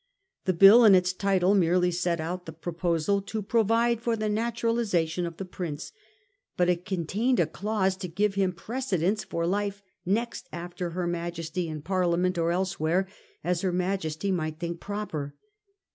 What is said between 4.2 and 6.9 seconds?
naturalisation of the Prince; but it